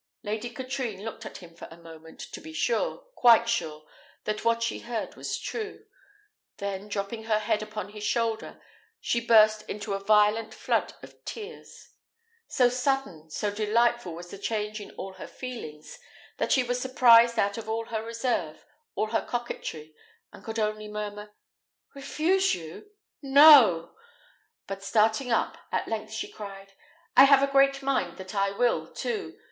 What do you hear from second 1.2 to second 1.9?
at him for a